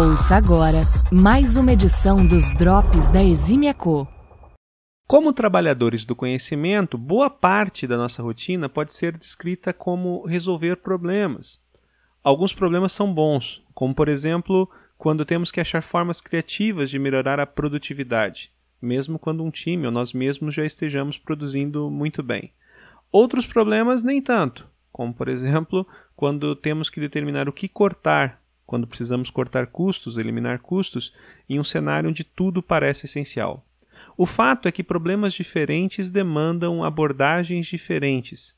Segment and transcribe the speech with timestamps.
[0.00, 0.78] Ouça agora
[1.12, 4.08] mais uma edição dos Drops da Exímia Co.
[5.06, 11.60] Como trabalhadores do conhecimento, boa parte da nossa rotina pode ser descrita como resolver problemas.
[12.24, 17.38] Alguns problemas são bons, como por exemplo, quando temos que achar formas criativas de melhorar
[17.38, 22.54] a produtividade, mesmo quando um time ou nós mesmos já estejamos produzindo muito bem.
[23.12, 25.86] Outros problemas nem tanto, como por exemplo,
[26.16, 28.39] quando temos que determinar o que cortar,
[28.70, 31.12] quando precisamos cortar custos, eliminar custos,
[31.48, 33.66] em um cenário onde tudo parece essencial.
[34.16, 38.56] O fato é que problemas diferentes demandam abordagens diferentes.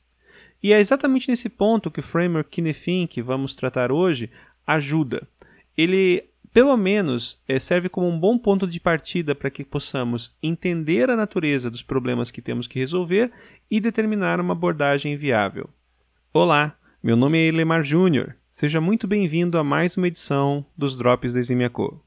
[0.61, 4.29] E é exatamente nesse ponto que o framework Kinefin, que vamos tratar hoje,
[4.67, 5.27] ajuda.
[5.75, 11.09] Ele, pelo menos, eh, serve como um bom ponto de partida para que possamos entender
[11.09, 13.31] a natureza dos problemas que temos que resolver
[13.69, 15.71] e determinar uma abordagem viável.
[16.31, 18.35] Olá, meu nome é Elemar Júnior.
[18.55, 21.99] Seja muito bem-vindo a mais uma edição dos Drops da Eximiaco.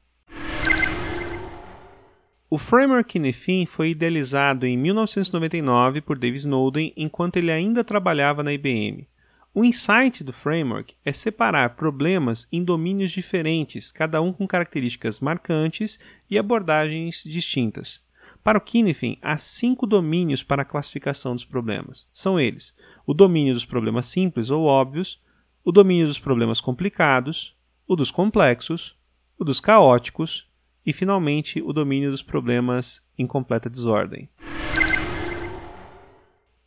[2.49, 8.53] O framework Kinefin foi idealizado em 1999 por Dave Snowden enquanto ele ainda trabalhava na
[8.53, 9.09] IBM.
[9.53, 15.99] O insight do framework é separar problemas em domínios diferentes, cada um com características marcantes
[16.29, 18.01] e abordagens distintas.
[18.41, 22.07] Para o Kinefin, há cinco domínios para a classificação dos problemas.
[22.13, 22.73] São eles:
[23.05, 25.19] o domínio dos problemas simples ou óbvios,
[25.67, 27.53] o domínio dos problemas complicados,
[27.85, 28.95] o dos complexos,
[29.37, 30.49] o dos caóticos
[30.85, 34.29] e, finalmente, o domínio dos problemas em completa desordem.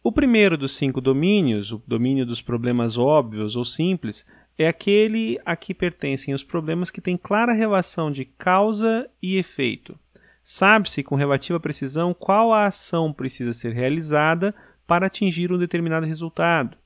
[0.02, 4.26] O primeiro dos cinco domínios, o domínio dos problemas óbvios ou simples,
[4.58, 9.98] é aquele a que pertencem os problemas que têm clara relação de causa e efeito.
[10.42, 14.54] Sabe-se com relativa precisão qual a ação precisa ser realizada
[14.86, 16.76] para atingir um determinado resultado.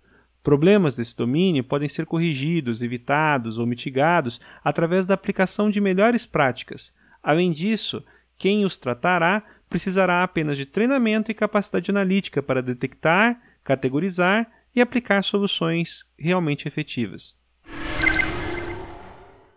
[0.45, 6.95] Problemas desse domínio podem ser corrigidos, evitados ou mitigados através da aplicação de melhores práticas,
[7.25, 8.05] Além disso,
[8.37, 14.47] quem os tratará precisará apenas de treinamento e capacidade analítica para detectar, categorizar
[14.77, 17.35] e aplicar soluções realmente efetivas.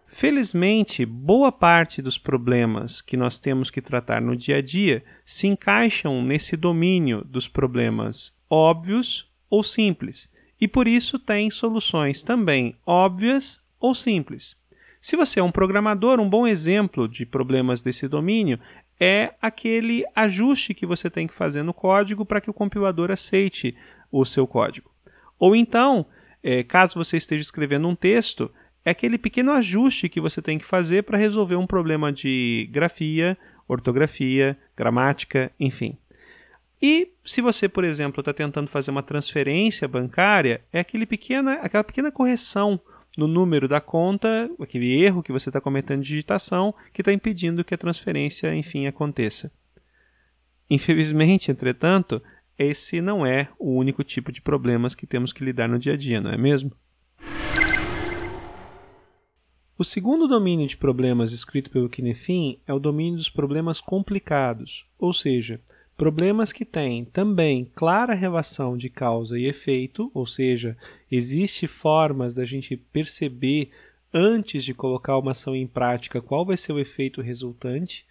[0.06, 5.48] Felizmente, boa parte dos problemas que nós temos que tratar no dia a dia se
[5.48, 13.60] encaixam nesse domínio dos problemas óbvios ou simples, e por isso têm soluções também óbvias
[13.80, 14.56] ou simples.
[15.00, 18.60] Se você é um programador, um bom exemplo de problemas desse domínio
[19.00, 23.76] é aquele ajuste que você tem que fazer no código para que o compilador aceite
[24.12, 24.90] o seu código.
[25.38, 26.06] Ou então,
[26.42, 28.52] é, caso você esteja escrevendo um texto,
[28.84, 33.38] é aquele pequeno ajuste que você tem que fazer para resolver um problema de grafia,
[33.68, 35.98] ortografia, gramática, enfim.
[36.82, 41.84] E se você, por exemplo, está tentando fazer uma transferência bancária, é aquele pequena, aquela
[41.84, 42.80] pequena correção
[43.18, 47.64] no número da conta, aquele erro que você está cometendo de digitação, que está impedindo
[47.64, 49.52] que a transferência, enfim, aconteça.
[50.70, 52.22] Infelizmente, entretanto,
[52.60, 55.98] esse não é o único tipo de problemas que temos que lidar no dia a
[55.98, 56.72] dia, não é mesmo?
[59.80, 65.14] O segundo domínio de problemas escrito pelo Kinefin é o domínio dos problemas complicados, ou
[65.14, 65.62] seja,
[65.98, 70.78] Problemas que têm também clara relação de causa e efeito, ou seja,
[71.12, 73.72] existe formas da gente perceber
[74.14, 78.06] antes de colocar uma ação em prática qual vai ser o efeito resultante.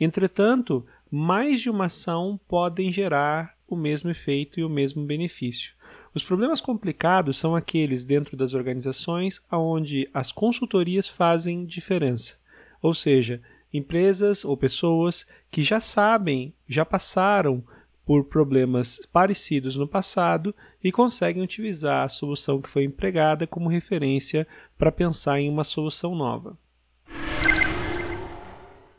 [0.00, 5.74] Entretanto, mais de uma ação podem gerar o mesmo efeito e o mesmo benefício.
[6.12, 12.36] Os problemas complicados são aqueles dentro das organizações onde as consultorias fazem diferença.
[12.82, 13.40] Ou seja,
[13.72, 17.62] empresas ou pessoas que já sabem, já passaram
[18.04, 24.46] por problemas parecidos no passado e conseguem utilizar a solução que foi empregada como referência
[24.78, 26.56] para pensar em uma solução nova.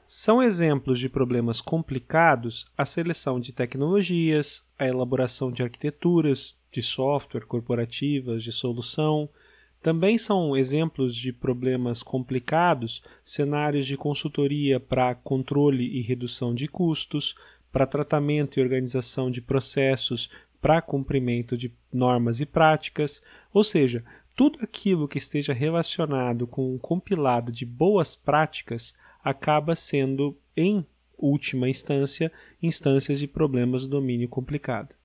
[0.06, 7.46] São exemplos de problemas complicados a seleção de tecnologias, a elaboração de arquiteturas, de software
[7.46, 9.30] corporativas, de solução,
[9.82, 17.36] também são exemplos de problemas complicados cenários de consultoria para controle e redução de custos,
[17.72, 20.30] para tratamento e organização de processos
[20.62, 23.22] para cumprimento de normas e práticas,
[23.54, 24.04] ou seja,
[24.36, 28.94] tudo aquilo que esteja relacionado com um compilado de boas práticas
[29.24, 30.86] acaba sendo, em
[31.18, 32.32] última instância,
[32.62, 34.96] instâncias de problemas do domínio complicado.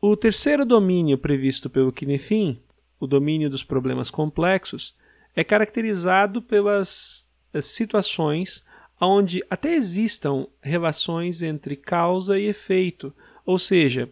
[0.00, 2.60] O terceiro domínio previsto pelo Kinefin,
[3.00, 4.94] o domínio dos problemas complexos,
[5.34, 8.62] é caracterizado pelas eh, situações
[9.00, 13.12] onde até existam relações entre causa e efeito,
[13.44, 14.08] ou seja,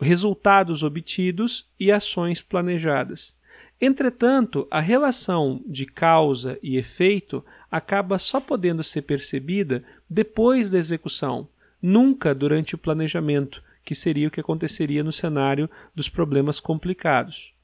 [0.00, 3.36] resultados obtidos e ações planejadas.
[3.80, 11.48] Entretanto, a relação de causa e efeito acaba só podendo ser percebida depois da execução,
[11.80, 17.54] nunca durante o planejamento, que seria o que aconteceria no cenário dos problemas complicados.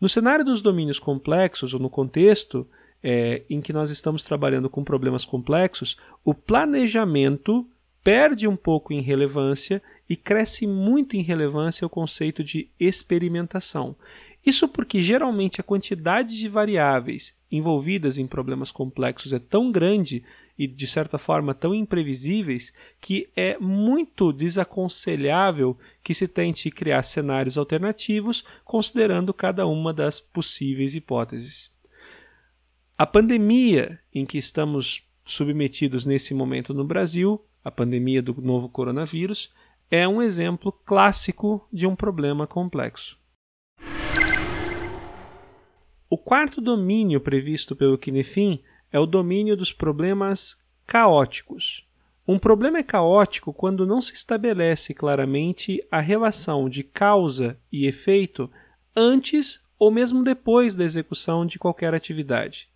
[0.00, 2.66] No cenário dos domínios complexos, ou no contexto
[3.02, 7.68] é, em que nós estamos trabalhando com problemas complexos, o planejamento
[8.04, 13.96] perde um pouco em relevância e cresce muito em relevância o conceito de experimentação.
[14.44, 20.22] Isso porque geralmente a quantidade de variáveis envolvidas em problemas complexos é tão grande
[20.58, 27.56] e de certa forma tão imprevisíveis que é muito desaconselhável que se tente criar cenários
[27.56, 31.72] alternativos considerando cada uma das possíveis hipóteses.
[32.98, 39.50] A pandemia em que estamos submetidos nesse momento no Brasil, a pandemia do novo coronavírus,
[39.90, 43.18] é um exemplo clássico de um problema complexo.
[46.10, 48.62] O quarto domínio previsto pelo Kinefin
[48.92, 51.88] é o domínio dos problemas caóticos.
[52.26, 58.50] Um problema é caótico quando não se estabelece claramente a relação de causa e efeito
[58.96, 62.70] antes ou mesmo depois da execução de qualquer atividade.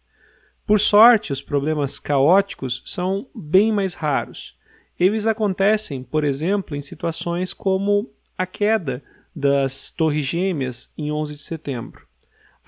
[0.67, 4.58] Por sorte, os problemas caóticos são bem mais raros.
[4.99, 9.03] Eles acontecem, por exemplo, em situações como a queda
[9.35, 12.09] das Torres Gêmeas em 11 de setembro.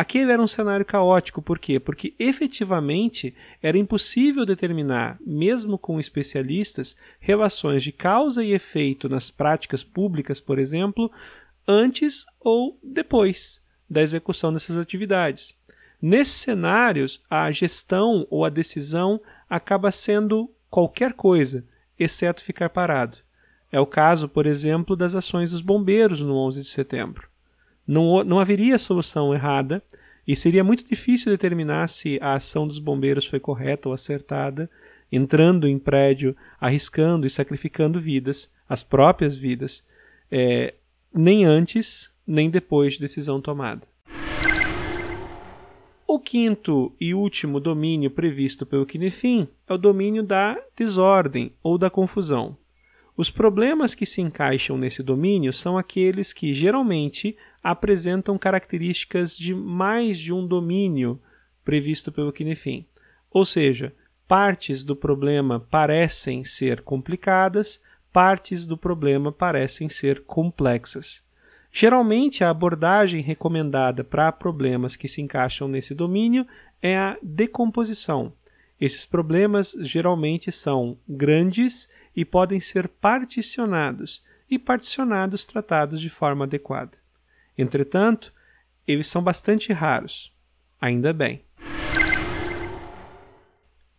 [0.00, 1.78] Aquele era um cenário caótico, por quê?
[1.78, 9.84] Porque efetivamente era impossível determinar, mesmo com especialistas, relações de causa e efeito nas práticas
[9.84, 11.10] públicas, por exemplo,
[11.68, 13.60] antes ou depois
[13.90, 15.54] da execução dessas atividades.
[16.00, 21.66] Nesses cenários, a gestão ou a decisão acaba sendo qualquer coisa,
[22.00, 23.18] exceto ficar parado.
[23.70, 27.28] É o caso, por exemplo, das ações dos bombeiros no 11 de setembro.
[27.86, 29.82] Não, não haveria solução errada
[30.26, 34.70] e seria muito difícil determinar se a ação dos bombeiros foi correta ou acertada,
[35.10, 39.84] entrando em prédio, arriscando e sacrificando vidas, as próprias vidas,
[40.30, 40.74] é,
[41.12, 43.86] nem antes nem depois de decisão tomada.
[46.12, 51.88] O quinto e último domínio previsto pelo Kinefin é o domínio da desordem ou da
[51.88, 52.56] confusão.
[53.16, 60.18] Os problemas que se encaixam nesse domínio são aqueles que geralmente apresentam características de mais
[60.18, 61.22] de um domínio
[61.64, 62.84] previsto pelo Kinefin.
[63.30, 63.94] Ou seja,
[64.26, 67.80] partes do problema parecem ser complicadas,
[68.12, 71.22] partes do problema parecem ser complexas.
[71.72, 76.46] Geralmente, a abordagem recomendada para problemas que se encaixam nesse domínio
[76.82, 78.32] é a decomposição.
[78.80, 86.98] Esses problemas geralmente são grandes e podem ser particionados, e particionados tratados de forma adequada.
[87.56, 88.32] Entretanto,
[88.86, 90.32] eles são bastante raros.
[90.80, 91.44] Ainda bem.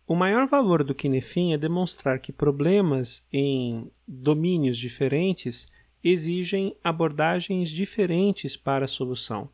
[0.06, 5.68] O maior valor do Kinefin é demonstrar que problemas em domínios diferentes
[6.02, 9.48] exigem abordagens diferentes para a solução.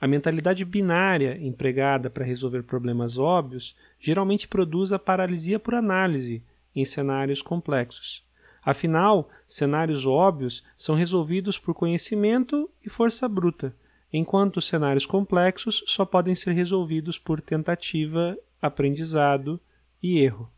[0.00, 6.42] A mentalidade binária empregada para resolver problemas óbvios geralmente produz a paralisia por análise
[6.74, 8.24] em cenários complexos.
[8.62, 13.74] Afinal, cenários óbvios são resolvidos por conhecimento e força bruta,
[14.12, 19.60] enquanto cenários complexos só podem ser resolvidos por tentativa, aprendizado
[20.02, 20.50] e erro.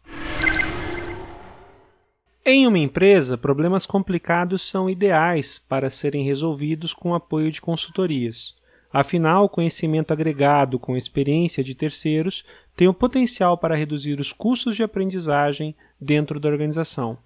[2.52, 8.57] Em uma empresa, problemas complicados são ideais para serem resolvidos com apoio de consultorias.
[8.92, 14.75] Afinal, o conhecimento agregado com experiência de terceiros tem o potencial para reduzir os custos
[14.75, 17.16] de aprendizagem dentro da organização.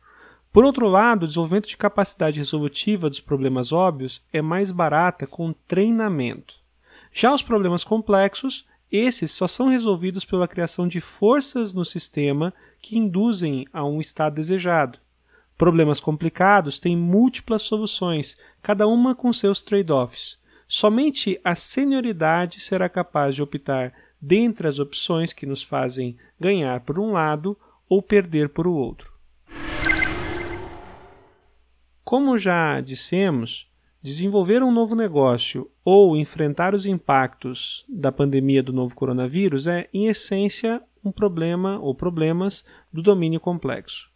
[0.53, 5.55] Por outro lado, o desenvolvimento de capacidade resolutiva dos problemas óbvios é mais barata com
[5.67, 6.57] treinamento.
[7.11, 12.99] Já os problemas complexos, esses só são resolvidos pela criação de forças no sistema que
[12.99, 15.03] induzem a um estado desejado.
[15.57, 20.39] Problemas complicados têm múltiplas soluções, cada uma com seus trade-offs.
[20.67, 26.99] Somente a senioridade será capaz de optar dentre as opções que nos fazem ganhar por
[26.99, 27.57] um lado
[27.89, 29.13] ou perder por o outro.
[32.03, 33.71] Como já dissemos,
[34.03, 40.09] desenvolver um novo negócio ou enfrentar os impactos da pandemia do novo coronavírus é, em
[40.09, 44.14] essência, um problema ou problemas do domínio complexo.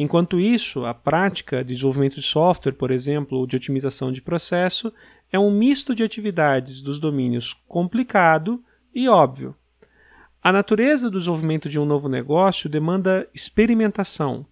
[0.00, 4.92] Enquanto isso, a prática de desenvolvimento de software, por exemplo, ou de otimização de processo,
[5.32, 8.62] é um misto de atividades dos domínios complicado
[8.94, 9.56] e óbvio.
[10.40, 14.46] A natureza do desenvolvimento de um novo negócio demanda experimentação,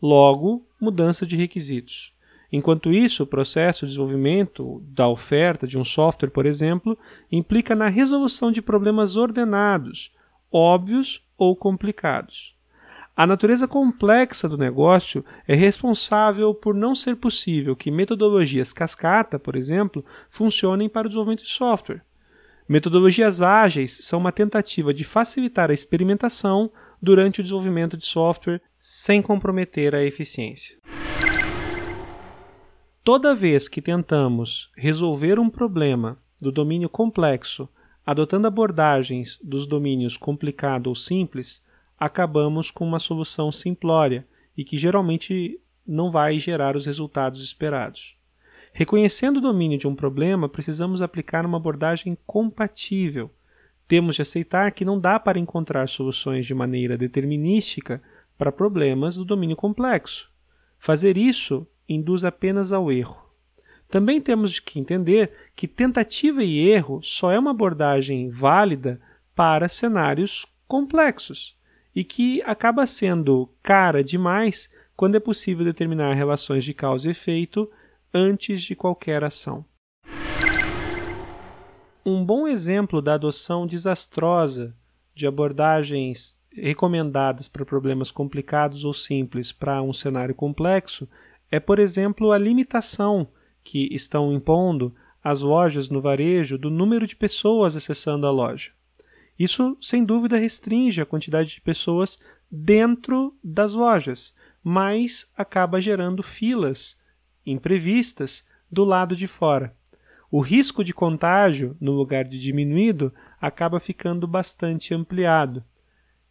[0.00, 2.12] logo, mudança de requisitos.
[2.52, 6.96] Enquanto isso, o processo de desenvolvimento da oferta de um software, por exemplo,
[7.30, 10.12] implica na resolução de problemas ordenados,
[10.52, 12.54] óbvios ou complicados.
[13.14, 19.54] A natureza complexa do negócio é responsável por não ser possível que metodologias cascata, por
[19.54, 22.02] exemplo, funcionem para o desenvolvimento de software.
[22.66, 26.70] Metodologias ágeis são uma tentativa de facilitar a experimentação
[27.02, 30.78] durante o desenvolvimento de software sem comprometer a eficiência.
[33.04, 37.68] Toda vez que tentamos resolver um problema do domínio complexo
[38.06, 41.61] adotando abordagens dos domínios complicado ou simples,
[42.02, 48.16] acabamos com uma solução simplória e que geralmente não vai gerar os resultados esperados.
[48.72, 53.30] Reconhecendo o domínio de um problema, precisamos aplicar uma abordagem compatível.
[53.86, 58.02] Temos de aceitar que não dá para encontrar soluções de maneira determinística
[58.36, 60.28] para problemas do domínio complexo.
[60.80, 63.30] Fazer isso induz apenas ao erro.
[63.88, 69.00] Também temos que entender que tentativa e erro só é uma abordagem válida
[69.36, 71.61] para cenários complexos
[71.94, 77.70] e que acaba sendo cara demais quando é possível determinar relações de causa e efeito
[78.12, 79.64] antes de qualquer ação.
[82.04, 84.76] Um bom exemplo da adoção desastrosa
[85.14, 91.08] de abordagens recomendadas para problemas complicados ou simples para um cenário complexo
[91.50, 93.28] é, por exemplo, a limitação
[93.62, 98.72] que estão impondo às lojas no varejo do número de pessoas acessando a loja.
[99.42, 107.00] Isso, sem dúvida, restringe a quantidade de pessoas dentro das lojas, mas acaba gerando filas
[107.44, 109.74] imprevistas do lado de fora.
[110.30, 115.64] O risco de contágio, no lugar de diminuído, acaba ficando bastante ampliado.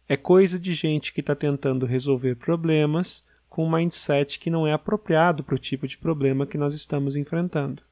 [0.08, 4.72] É coisa de gente que está tentando resolver problemas com um mindset que não é
[4.72, 7.82] apropriado para o tipo de problema que nós estamos enfrentando.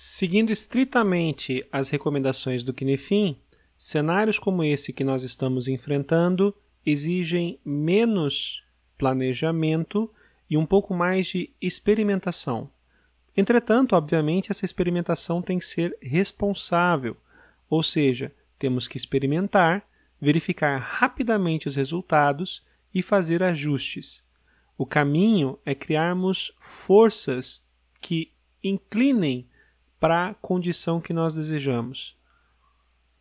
[0.00, 3.36] Seguindo estritamente as recomendações do Kinefin,
[3.76, 6.54] cenários como esse que nós estamos enfrentando
[6.86, 8.64] exigem menos
[8.96, 10.08] planejamento
[10.48, 12.70] e um pouco mais de experimentação.
[13.36, 17.16] Entretanto, obviamente, essa experimentação tem que ser responsável,
[17.68, 19.84] ou seja, temos que experimentar,
[20.20, 22.64] verificar rapidamente os resultados
[22.94, 24.22] e fazer ajustes.
[24.78, 27.66] O caminho é criarmos forças
[28.00, 29.48] que inclinem
[30.00, 32.16] para a condição que nós desejamos.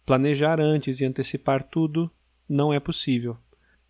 [0.05, 2.09] Planejar antes e antecipar tudo
[2.47, 3.37] não é possível.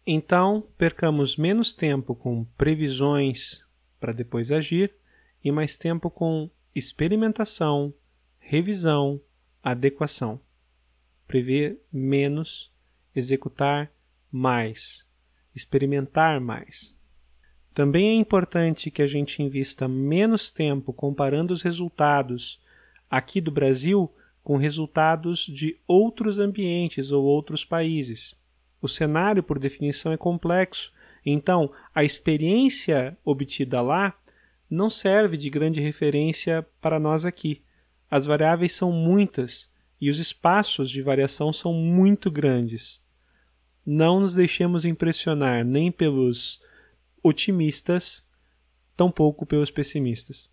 [0.05, 3.65] Então, percamos menos tempo com previsões
[3.99, 4.95] para depois agir
[5.43, 7.93] e mais tempo com experimentação,
[8.39, 9.21] revisão,
[9.61, 10.39] adequação.
[11.27, 12.73] Prever menos,
[13.13, 13.91] executar
[14.31, 15.09] mais,
[15.53, 16.95] experimentar mais.
[17.73, 22.59] Também é importante que a gente invista menos tempo comparando os resultados
[23.09, 28.33] aqui do Brasil com resultados de outros ambientes ou outros países.
[28.81, 30.93] O cenário, por definição, é complexo,
[31.25, 34.17] então a experiência obtida lá
[34.69, 37.61] não serve de grande referência para nós aqui.
[38.09, 43.01] As variáveis são muitas e os espaços de variação são muito grandes.
[43.85, 46.61] Não nos deixemos impressionar nem pelos
[47.23, 48.25] otimistas,
[48.95, 50.49] tampouco pelos pessimistas.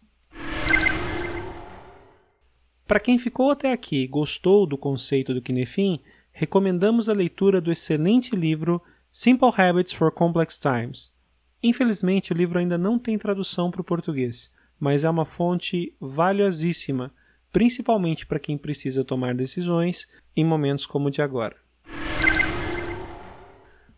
[2.94, 5.98] Para quem ficou até aqui e gostou do conceito do Kinefin,
[6.30, 11.12] recomendamos a leitura do excelente livro Simple Habits for Complex Times.
[11.60, 17.12] Infelizmente, o livro ainda não tem tradução para o português, mas é uma fonte valiosíssima,
[17.52, 21.56] principalmente para quem precisa tomar decisões em momentos como o de agora.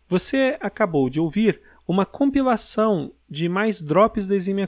[0.07, 4.65] Você acabou de ouvir uma compilação de mais drops da Eximia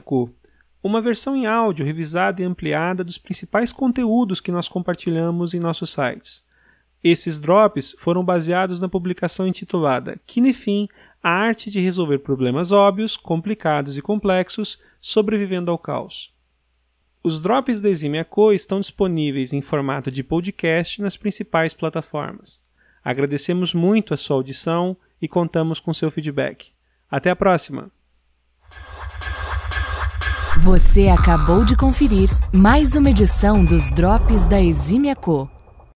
[0.82, 5.90] uma versão em áudio revisada e ampliada dos principais conteúdos que nós compartilhamos em nossos
[5.90, 6.44] sites.
[7.02, 10.88] Esses drops foram baseados na publicação intitulada Kinefin,
[11.22, 16.32] a arte de resolver problemas óbvios, complicados e complexos, sobrevivendo ao caos.
[17.22, 22.62] Os drops da Eximia Co estão disponíveis em formato de podcast nas principais plataformas.
[23.04, 26.70] Agradecemos muito a sua audição e contamos com seu feedback.
[27.10, 27.90] Até a próxima!
[30.62, 35.48] Você acabou de conferir mais uma edição dos Drops da Exímia Co.